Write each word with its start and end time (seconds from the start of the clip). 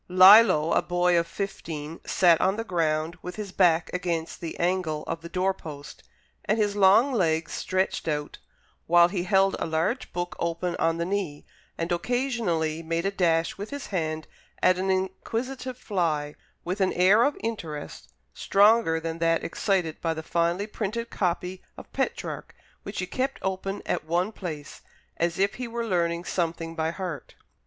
Lillo, 0.09 0.71
a 0.73 0.81
boy 0.81 1.15
of 1.15 1.27
fifteen, 1.27 1.99
sat 2.07 2.41
on 2.41 2.55
the 2.55 2.63
ground, 2.63 3.19
with 3.21 3.35
his 3.35 3.51
back 3.51 3.91
against 3.93 4.41
the 4.41 4.59
angle 4.59 5.03
of 5.03 5.21
the 5.21 5.29
door 5.29 5.53
post, 5.53 6.01
and 6.45 6.57
his 6.57 6.75
long 6.75 7.13
legs 7.13 7.51
stretched 7.51 8.07
out, 8.07 8.39
while 8.87 9.09
he 9.09 9.25
held 9.25 9.55
a 9.59 9.67
large 9.67 10.11
book 10.11 10.35
open 10.39 10.75
on 10.77 10.97
his 10.97 11.07
knee, 11.07 11.45
and 11.77 11.91
occasionally 11.91 12.81
made 12.81 13.05
a 13.05 13.11
dash 13.11 13.59
with 13.59 13.69
his 13.69 13.85
hand 13.93 14.25
at 14.63 14.79
an 14.79 14.89
inquisitive 14.89 15.77
fly, 15.77 16.33
with 16.65 16.81
an 16.81 16.93
air 16.93 17.21
of 17.21 17.37
interest 17.43 18.11
stronger 18.33 18.99
than 18.99 19.19
that 19.19 19.43
excited 19.43 20.01
by 20.01 20.15
the 20.15 20.23
finely 20.23 20.65
printed 20.65 21.11
copy 21.11 21.61
of 21.77 21.93
Petrarch 21.93 22.55
which 22.81 22.97
he 22.97 23.05
kept 23.05 23.37
open 23.43 23.83
at 23.85 24.05
one 24.05 24.31
place, 24.31 24.81
as 25.17 25.37
if 25.37 25.53
he 25.61 25.67
were 25.67 25.85
learning 25.85 26.25
something 26.25 26.73
by 26.73 26.89
heart. 26.89 27.35